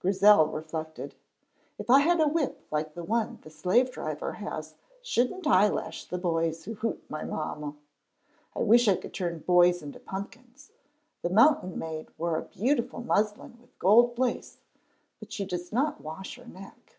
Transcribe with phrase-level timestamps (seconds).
[0.00, 1.14] Grizel reflected:
[1.76, 6.06] "If I had a whip like the one the Slave driver has shouldn't I lash
[6.06, 7.74] the boys who hoot my mamma!
[8.56, 10.72] I wish I could turn boys into pumpkins.
[11.20, 14.56] The Mountain Maid wore a beautiful muslin with gold lace,
[15.20, 16.96] but she does not wash her neck."